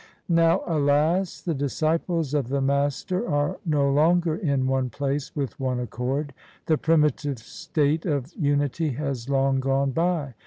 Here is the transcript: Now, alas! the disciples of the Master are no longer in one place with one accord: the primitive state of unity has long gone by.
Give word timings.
Now, 0.29 0.63
alas! 0.65 1.41
the 1.41 1.53
disciples 1.53 2.33
of 2.33 2.47
the 2.47 2.59
Master 2.59 3.29
are 3.29 3.59
no 3.67 3.87
longer 3.91 4.35
in 4.35 4.65
one 4.65 4.89
place 4.89 5.31
with 5.35 5.59
one 5.59 5.79
accord: 5.79 6.33
the 6.65 6.79
primitive 6.79 7.37
state 7.37 8.07
of 8.07 8.33
unity 8.35 8.89
has 8.93 9.29
long 9.29 9.59
gone 9.59 9.91
by. 9.91 10.33